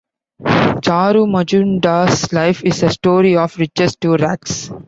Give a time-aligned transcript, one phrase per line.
[0.81, 4.71] Charu Majumdar's life is a story of "riches to rags".